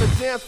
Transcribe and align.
on 0.00 0.08
the 0.08 0.14
dance 0.16 0.47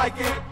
like 0.00 0.18
it? 0.18 0.49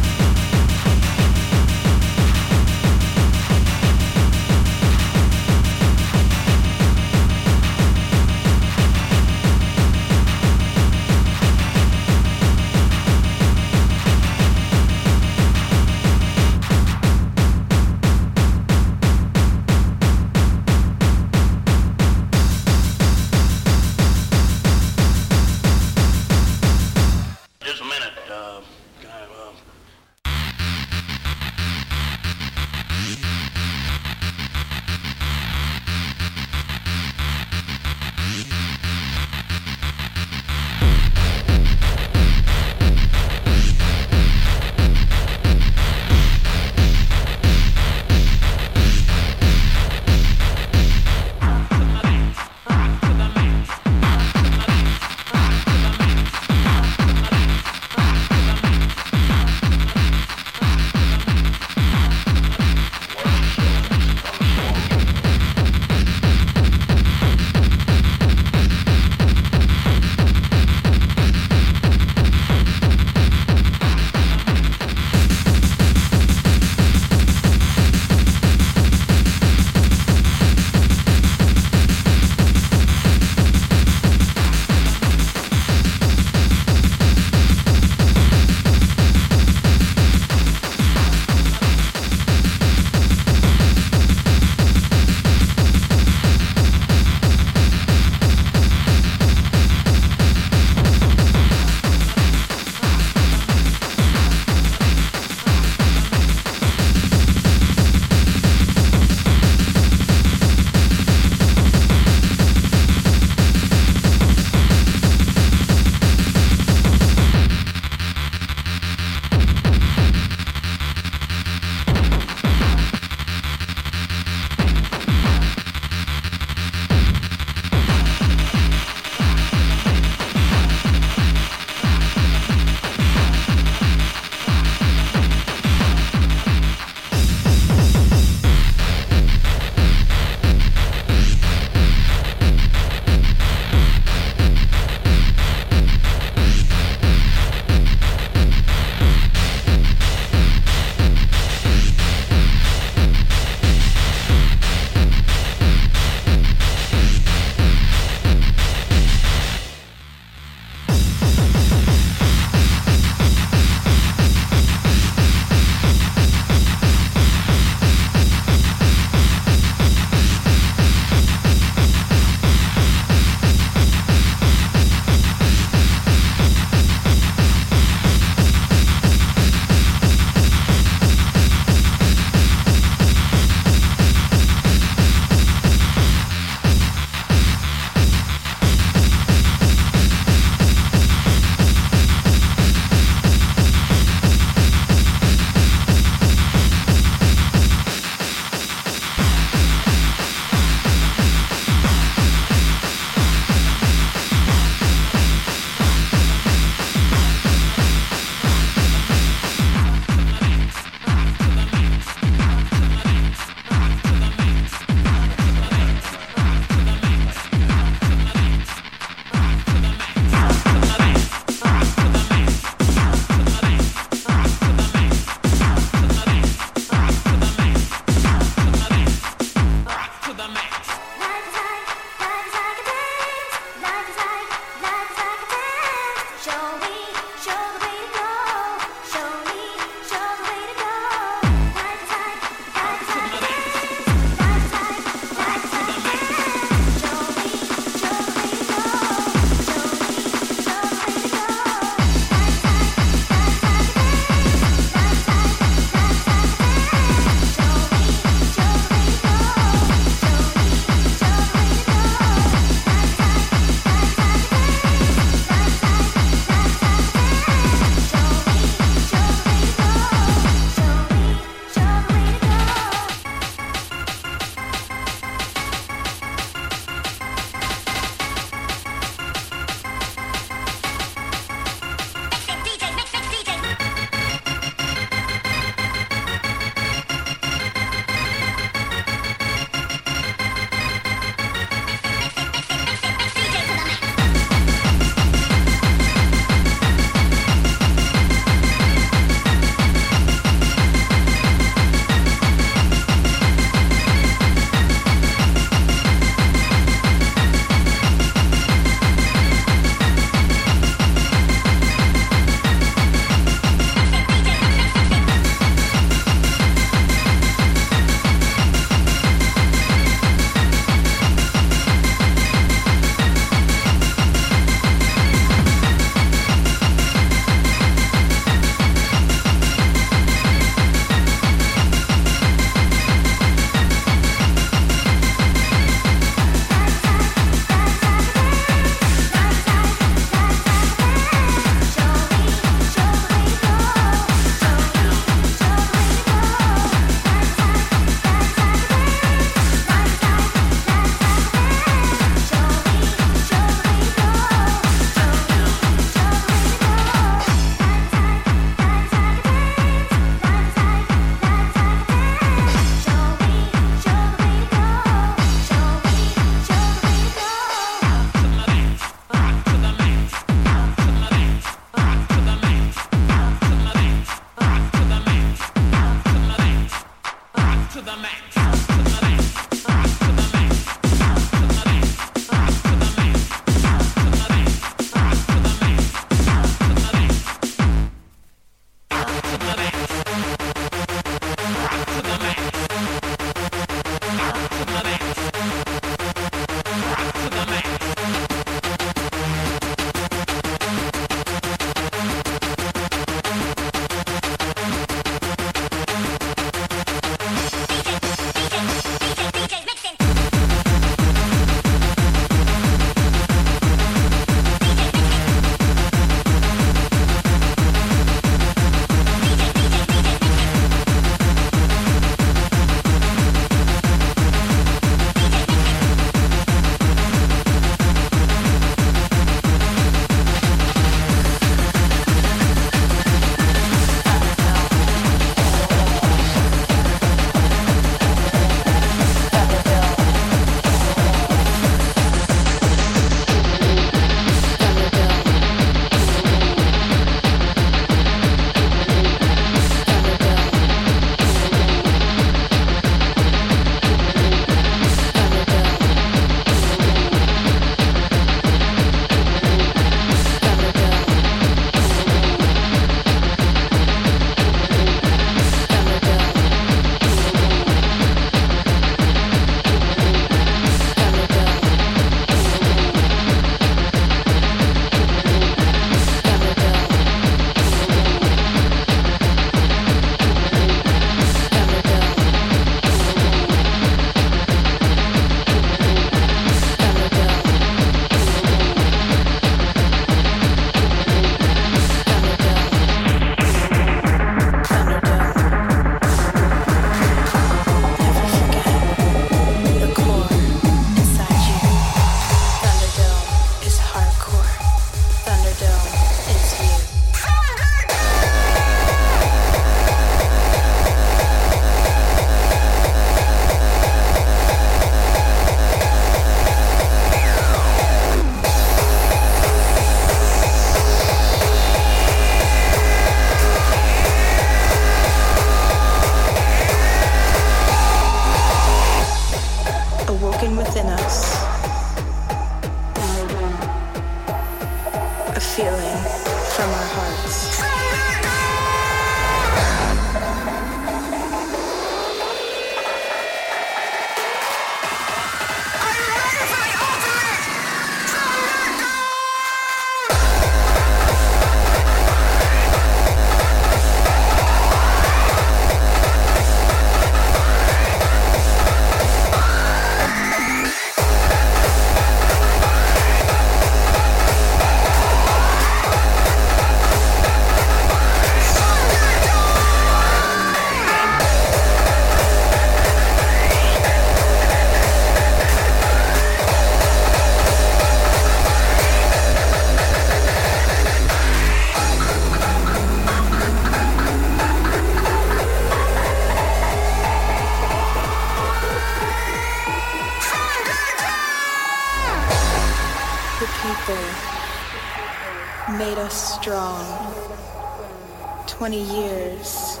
20 598.88 599.20
years 599.20 600.00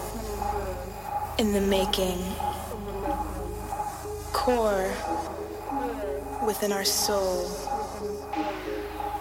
in 1.36 1.52
the 1.52 1.60
making. 1.60 2.16
Core 4.32 4.90
within 6.46 6.72
our 6.72 6.86
soul 6.86 7.42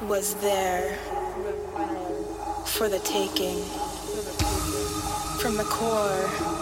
was 0.03 0.36
there 0.36 0.95
for 2.65 2.88
the 2.88 2.99
taking. 2.99 3.62
From 5.41 5.58
the 5.58 5.65
core 5.65 6.57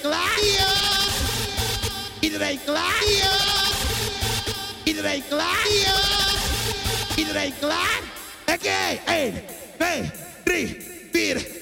klaar? 0.00 0.38
Ja. 0.58 0.68
Iedereen 2.20 2.60
klaar? 2.64 3.04
Ja. 3.08 3.32
Iedereen 4.84 5.22
klaar? 5.28 5.66
Ja. 5.70 5.98
Iedereen 7.16 7.54
klaar? 7.58 8.00
Oké, 8.46 8.54
okay. 8.54 9.00
1, 9.04 9.42
2, 9.78 10.10
3, 10.44 10.76
4. 11.12 11.59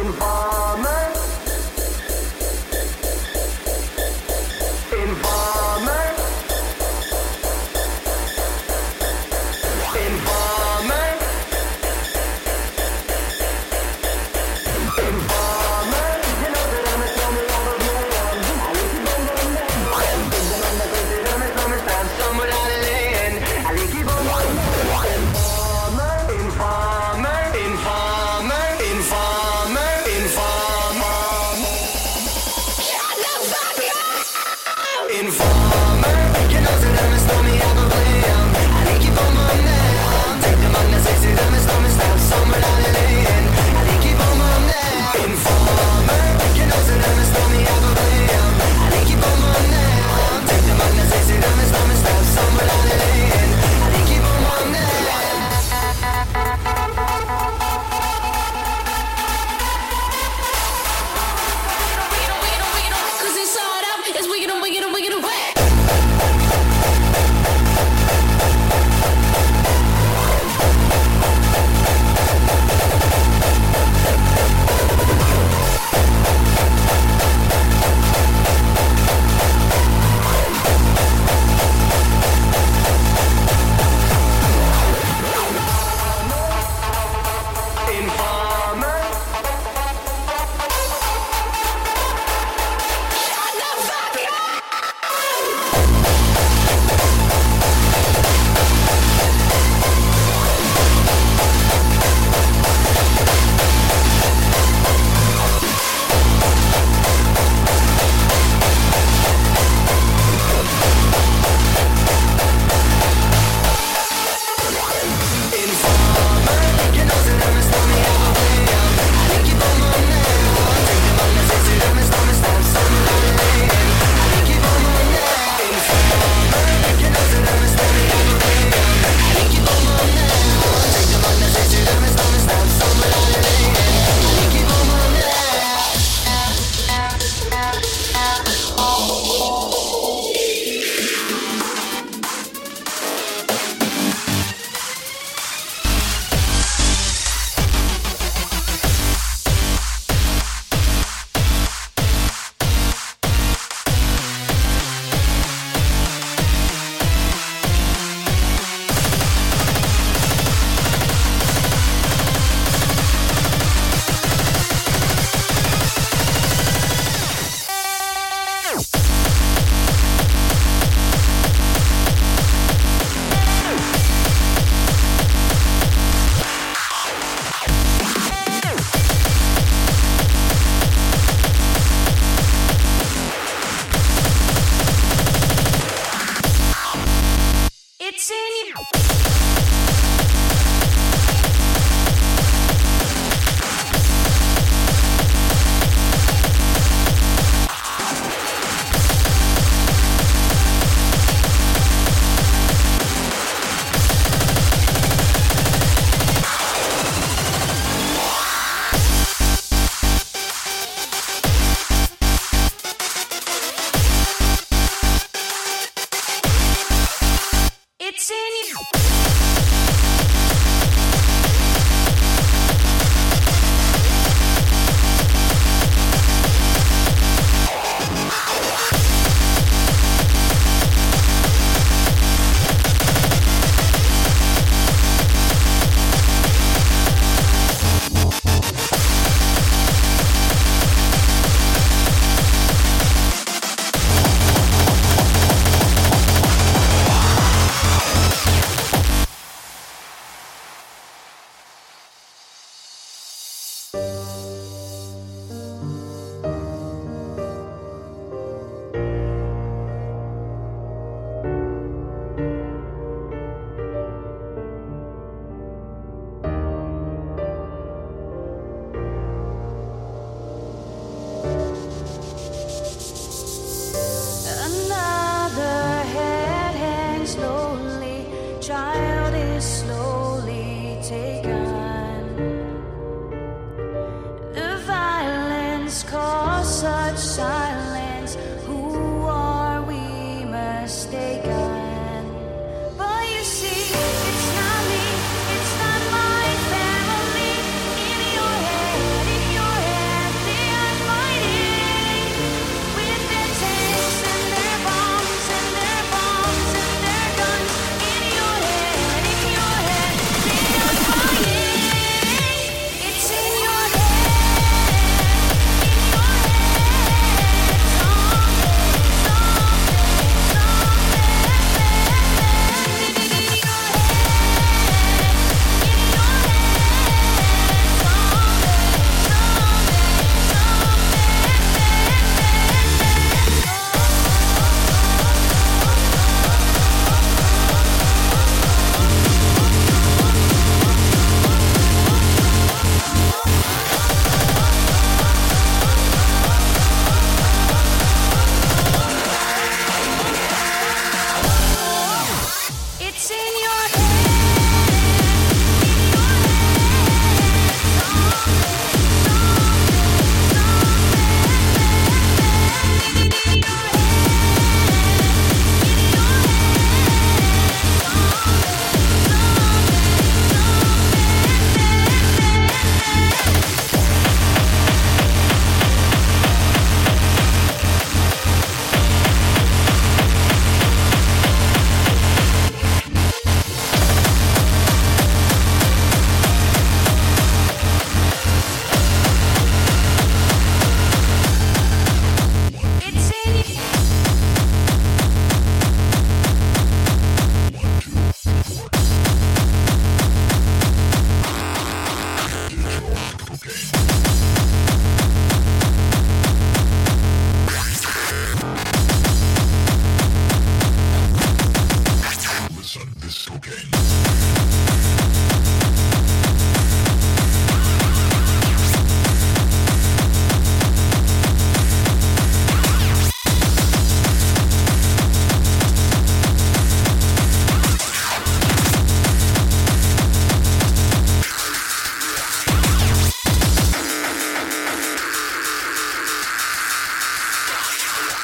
Informer. 0.00 0.39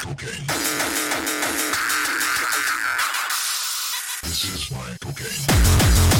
Cocaine. 0.06 0.46
This 4.22 4.44
is 4.54 4.70
my 4.70 4.96
cocaine. 5.00 6.15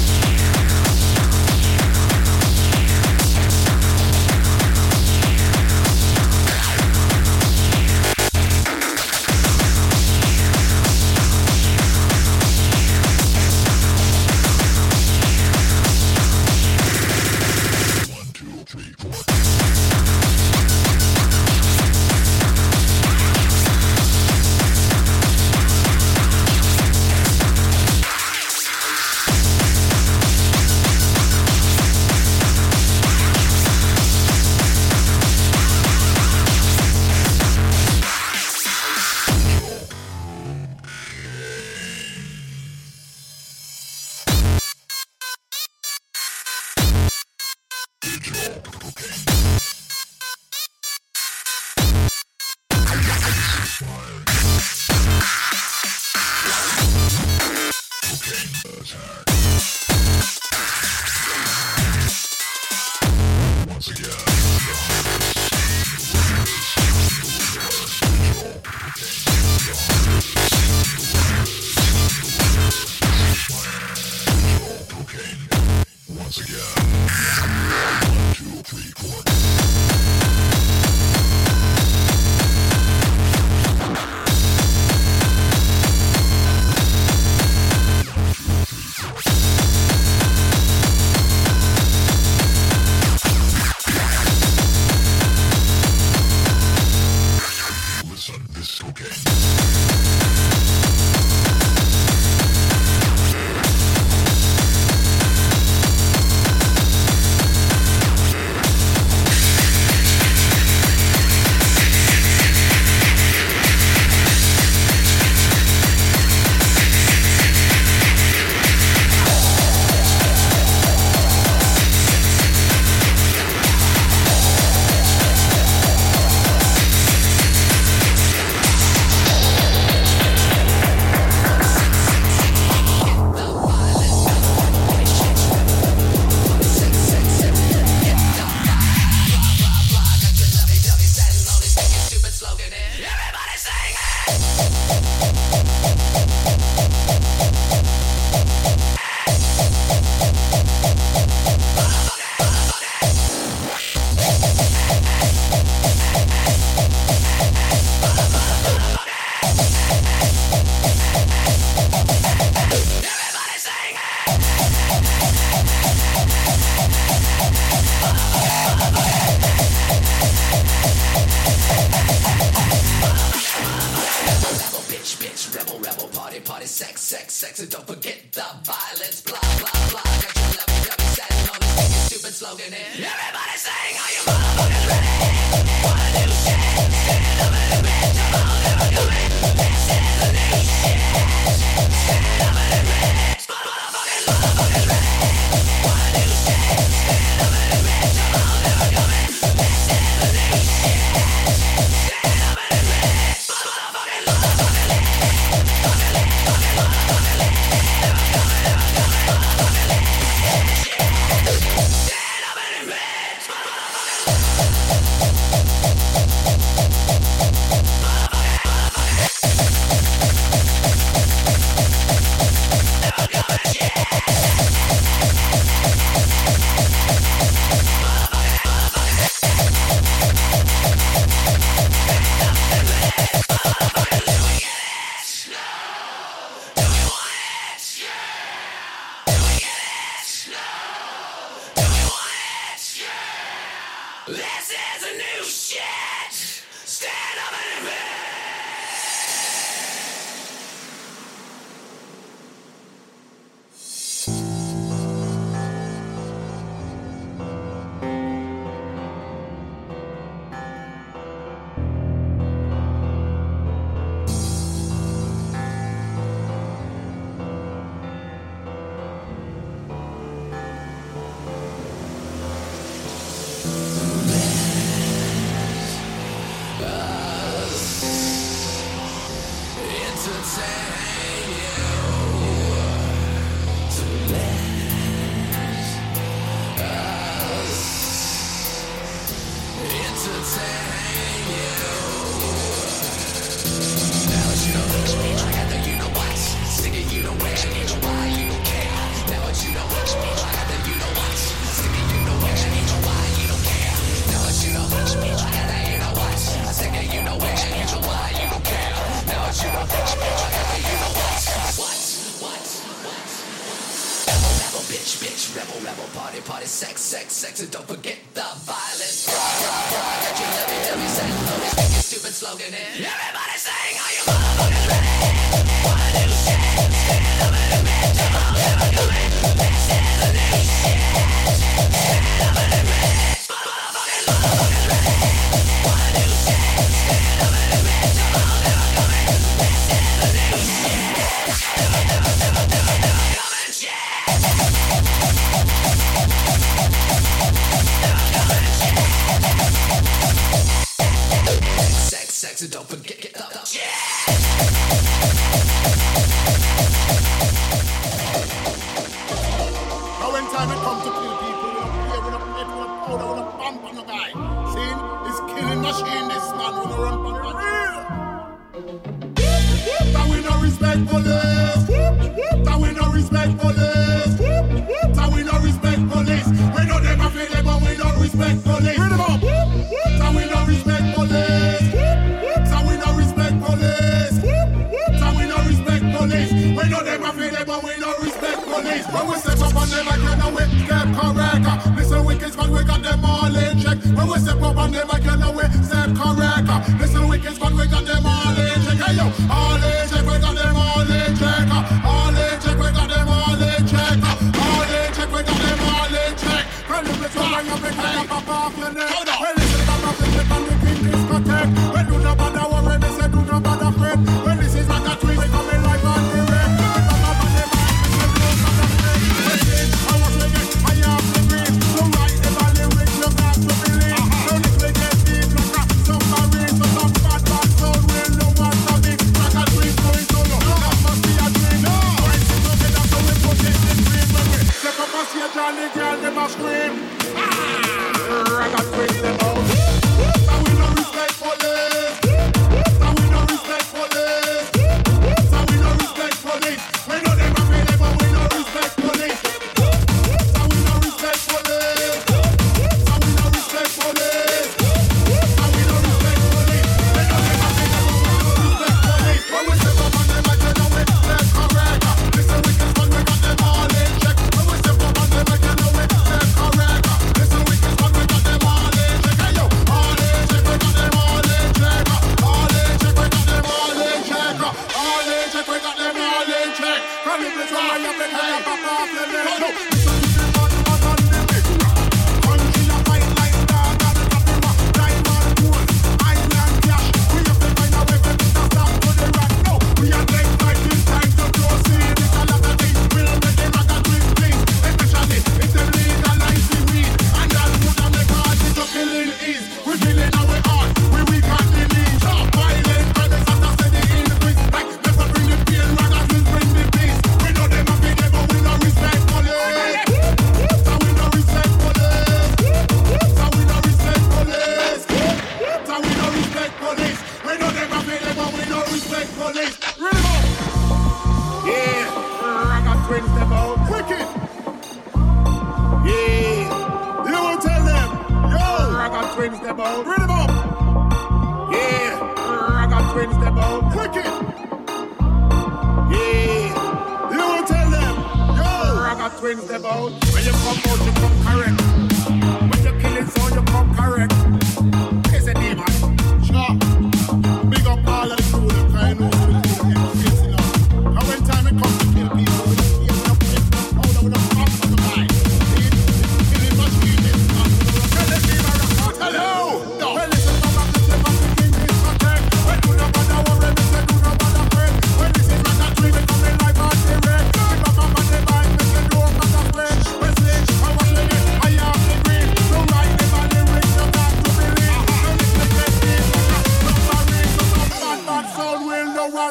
scream. 436.49 436.93
Ah! 437.35 438.63
I 438.63 438.71
got 438.71 438.85
crazy 438.93 439.19
about 439.19 439.76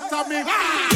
listen, 0.02 0.30
let 0.30 0.46
me, 0.46 0.95